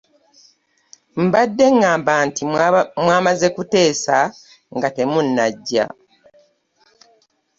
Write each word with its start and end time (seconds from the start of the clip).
Mbadde 1.23 1.65
ŋŋamba 1.77 2.13
nti 2.27 2.41
mwamaze 3.03 3.47
kuteesa 3.55 4.17
nga 4.75 4.89
temunnajja! 4.95 5.85